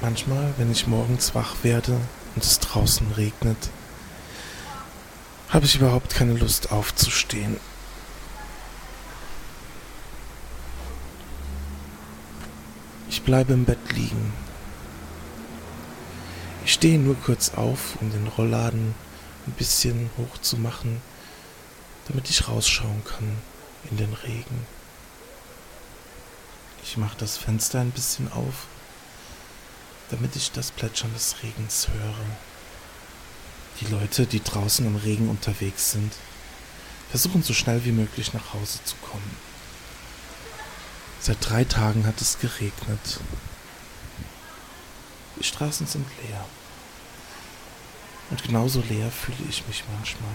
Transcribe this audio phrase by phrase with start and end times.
[0.00, 2.00] Manchmal, wenn ich morgens wach werde
[2.36, 3.70] und es draußen regnet,
[5.48, 7.56] habe ich überhaupt keine Lust aufzustehen.
[13.10, 14.32] Ich bleibe im Bett liegen.
[16.64, 18.94] Ich stehe nur kurz auf, um den Rollladen
[19.48, 21.02] ein bisschen hoch zu machen,
[22.06, 23.36] damit ich rausschauen kann
[23.90, 24.66] in den Regen.
[26.84, 28.66] Ich mache das Fenster ein bisschen auf,
[30.10, 32.14] damit ich das Plätschern des Regens höre.
[33.80, 36.12] Die Leute, die draußen im Regen unterwegs sind,
[37.10, 39.36] versuchen so schnell wie möglich nach Hause zu kommen.
[41.20, 43.20] Seit drei Tagen hat es geregnet.
[45.38, 46.44] Die Straßen sind leer.
[48.30, 50.30] Und genauso leer fühle ich mich manchmal.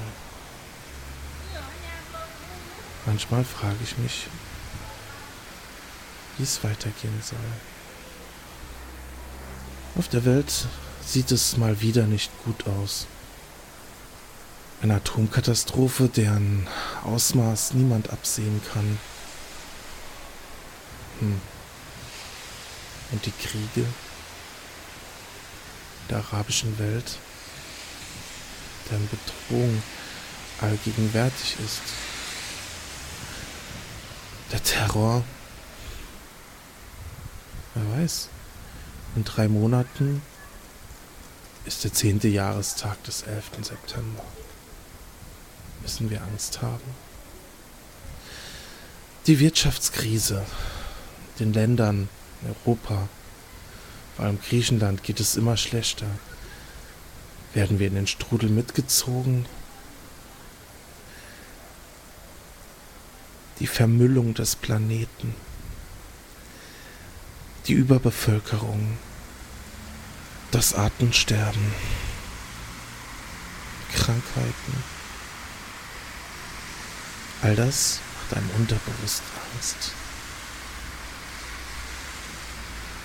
[3.06, 4.28] Manchmal frage ich mich,
[6.38, 7.38] wie es weitergehen soll.
[9.96, 10.68] Auf der Welt
[11.06, 13.06] sieht es mal wieder nicht gut aus.
[14.82, 16.68] Eine Atomkatastrophe, deren
[17.04, 18.98] Ausmaß niemand absehen kann.
[21.20, 21.40] Hm.
[23.12, 23.88] Und die Kriege
[26.10, 27.18] der arabischen Welt,
[28.90, 29.84] deren Bedrohung
[30.60, 31.82] allgegenwärtig ist.
[34.52, 35.24] Der Terror.
[37.76, 38.30] Wer weiß.
[39.16, 40.24] In drei Monaten
[41.66, 43.52] ist der zehnte Jahrestag des 11.
[43.62, 44.24] September
[45.84, 46.84] müssen wir Angst haben.
[49.28, 50.44] Die Wirtschaftskrise,
[51.40, 52.10] den Ländern
[52.42, 53.08] in Europa,
[54.16, 56.08] vor allem Griechenland, geht es immer schlechter.
[57.54, 59.46] Werden wir in den Strudel mitgezogen?
[63.60, 65.36] Die Vermüllung des Planeten,
[67.68, 68.98] die Überbevölkerung,
[70.52, 71.74] das Artensterben,
[73.96, 74.84] Krankheiten.
[77.42, 79.92] All das macht einem unterbewusst Angst.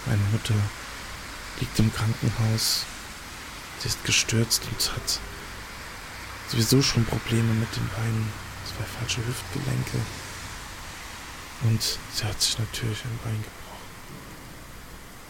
[0.07, 0.55] Meine Mutter
[1.61, 2.85] liegt im Krankenhaus.
[3.81, 5.21] Sie ist gestürzt und hat
[6.49, 8.33] sowieso schon Probleme mit den Beinen.
[8.65, 9.99] Zwei falsche Hüftgelenke.
[11.65, 13.68] Und sie hat sich natürlich ein Bein gebrochen.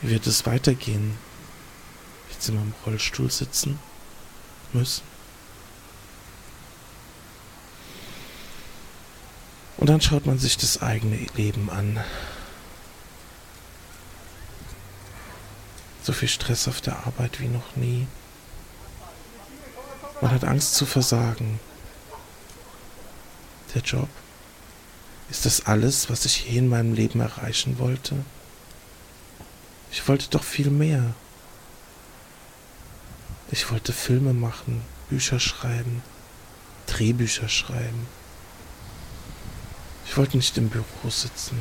[0.01, 1.17] Wie wird es weitergehen?
[2.29, 3.79] Wird sie immer im Rollstuhl sitzen
[4.73, 5.03] müssen?
[9.79, 12.01] Und dann schaut man sich das eigene Leben an.
[16.03, 18.07] So viel Stress auf der Arbeit wie noch nie.
[20.21, 21.61] Man hat Angst zu versagen.
[23.75, 24.09] Der Job.
[25.31, 28.17] Ist das alles, was ich je in meinem Leben erreichen wollte?
[29.91, 31.15] Ich wollte doch viel mehr.
[33.51, 36.03] Ich wollte Filme machen, Bücher schreiben,
[36.87, 38.07] Drehbücher schreiben.
[40.07, 41.59] Ich wollte nicht im Büro sitzen.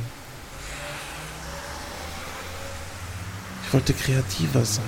[3.66, 4.84] Ich wollte kreativer sein.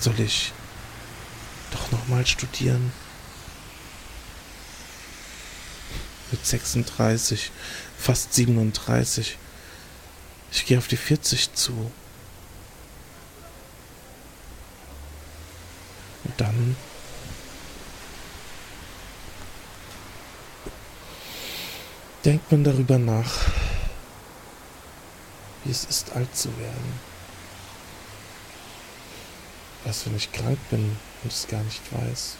[0.00, 0.52] Soll ich
[1.70, 2.92] doch nochmal studieren?
[6.30, 7.50] Mit 36,
[7.98, 9.38] fast 37.
[10.54, 11.90] Ich gehe auf die 40 zu.
[16.22, 16.76] Und dann
[22.24, 23.32] denkt man darüber nach,
[25.64, 27.00] wie es ist, alt zu werden.
[29.84, 32.36] Was, wenn ich krank bin und es gar nicht weiß?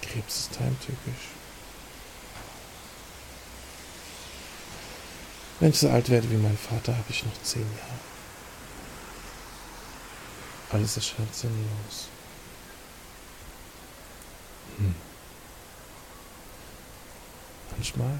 [0.00, 1.37] Krebs ist heimtückisch.
[5.60, 7.98] Wenn ich so alt werde wie mein Vater, habe ich noch zehn Jahre.
[10.70, 12.08] Alles erscheint sinnlos.
[14.76, 14.94] Hm.
[17.70, 18.18] Manchmal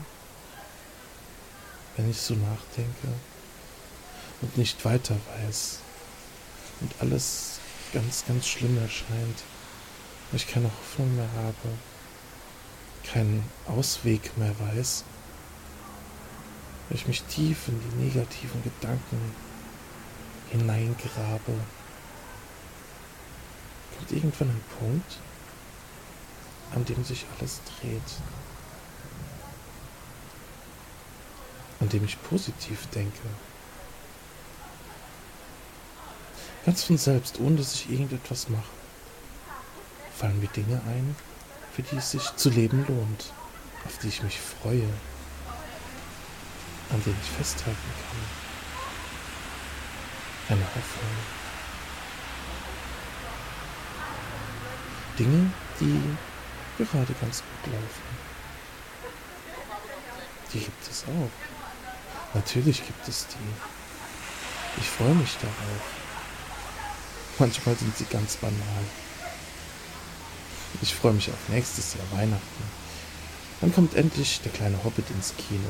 [1.99, 3.09] wenn ich so nachdenke
[4.41, 5.81] und nicht weiter weiß
[6.81, 7.59] und alles
[7.93, 9.43] ganz, ganz schlimm erscheint,
[10.31, 11.77] weil ich keine Hoffnung mehr habe,
[13.03, 15.03] keinen Ausweg mehr weiß,
[16.89, 19.21] weil ich mich tief in die negativen Gedanken
[20.51, 21.53] hineingrabe,
[23.97, 25.19] kommt irgendwann ein Punkt,
[26.75, 28.03] an dem sich alles dreht.
[31.81, 33.19] an dem ich positiv denke.
[36.67, 38.63] Ganz von selbst, ohne dass ich irgendetwas mache,
[40.15, 41.17] fallen mir Dinge ein,
[41.73, 43.33] für die es sich zu leben lohnt,
[43.87, 44.89] auf die ich mich freue,
[46.91, 48.49] an denen ich festhalten kann.
[50.49, 51.17] eine Hoffnung.
[55.19, 55.51] Dinge,
[55.81, 56.01] die
[56.79, 58.09] gerade ganz gut laufen.
[60.53, 62.35] Die gibt es auch.
[62.35, 64.81] Natürlich gibt es die.
[64.81, 65.83] Ich freue mich darauf.
[67.39, 68.85] Manchmal sind sie ganz banal.
[70.83, 72.65] Ich freue mich auf nächstes Jahr Weihnachten.
[73.61, 75.69] Dann kommt endlich der kleine Hobbit ins Kino.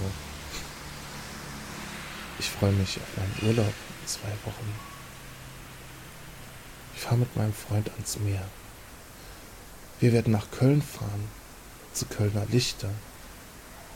[2.38, 4.75] Ich freue mich auf meinen Urlaub in zwei Wochen.
[6.94, 8.44] Ich fahre mit meinem Freund ans Meer.
[10.00, 11.29] Wir werden nach Köln fahren,
[11.93, 12.90] zu Kölner Lichter,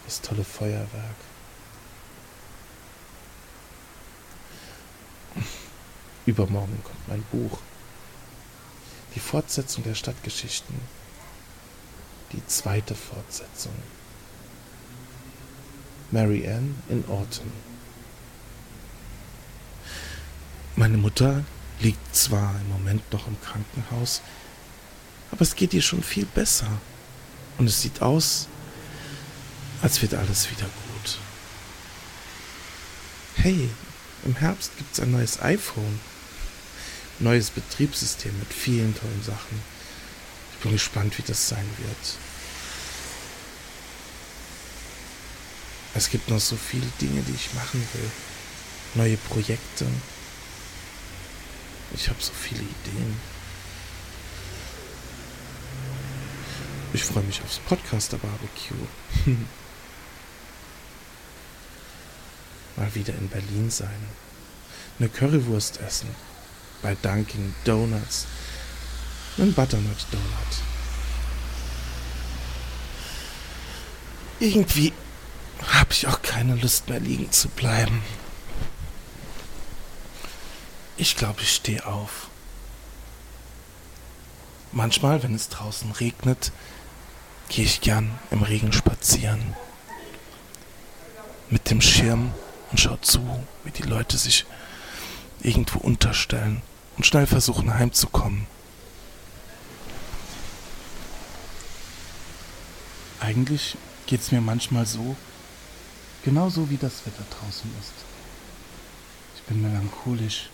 [0.04, 1.16] das tolle Feuerwerk.
[6.26, 7.58] Übermorgen kommt mein Buch.
[9.14, 10.74] Die Fortsetzung der Stadtgeschichten.
[12.32, 13.74] Die zweite Fortsetzung.
[16.10, 17.71] Mary Ann in Orton.
[20.74, 21.44] Meine Mutter
[21.80, 24.22] liegt zwar im Moment noch im Krankenhaus,
[25.30, 26.68] aber es geht ihr schon viel besser.
[27.58, 28.48] Und es sieht aus,
[29.82, 31.18] als wird alles wieder gut.
[33.36, 33.68] Hey,
[34.24, 36.00] im Herbst gibt es ein neues iPhone.
[37.18, 39.60] Neues Betriebssystem mit vielen tollen Sachen.
[40.52, 42.16] Ich bin gespannt, wie das sein wird.
[45.94, 48.10] Es gibt noch so viele Dinge, die ich machen will.
[48.94, 49.86] Neue Projekte.
[51.94, 53.16] Ich habe so viele Ideen.
[56.94, 58.86] Ich freue mich aufs Podcaster-Barbecue.
[62.76, 63.88] Mal wieder in Berlin sein.
[64.98, 66.08] Eine Currywurst essen.
[66.82, 68.26] Bei Dunkin' Donuts.
[69.38, 70.26] Ein Butternut Donut.
[74.40, 74.92] Irgendwie
[75.66, 78.02] habe ich auch keine Lust mehr liegen zu bleiben.
[81.02, 82.28] Ich glaube, ich stehe auf.
[84.70, 86.52] Manchmal, wenn es draußen regnet,
[87.48, 89.56] gehe ich gern im Regen spazieren.
[91.50, 92.32] Mit dem Schirm
[92.70, 94.46] und schau zu, wie die Leute sich
[95.40, 96.62] irgendwo unterstellen
[96.96, 98.46] und schnell versuchen heimzukommen.
[103.18, 103.76] Eigentlich
[104.06, 105.16] geht es mir manchmal so,
[106.24, 107.92] genauso wie das Wetter draußen ist.
[109.34, 110.48] Ich bin melancholisch.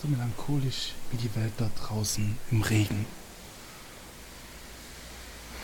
[0.00, 3.04] So melancholisch wie die Welt da draußen im Regen.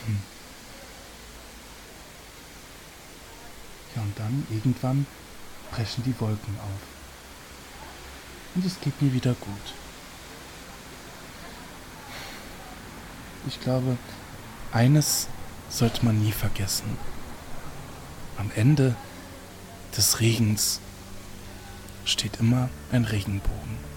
[0.05, 0.19] Hm.
[3.95, 5.07] Ja, und dann irgendwann
[5.71, 6.81] brechen die Wolken auf.
[8.55, 9.75] Und es geht mir wieder gut.
[13.49, 13.97] Ich glaube,
[14.71, 15.29] eines
[15.71, 16.99] sollte man nie vergessen.
[18.37, 18.97] Am Ende
[19.97, 20.81] des Regens
[22.05, 23.96] steht immer ein Regenbogen.